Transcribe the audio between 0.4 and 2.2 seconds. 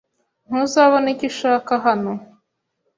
Ntuzabona icyo ushaka hano.